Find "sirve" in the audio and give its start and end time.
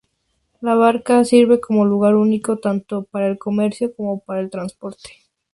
1.25-1.59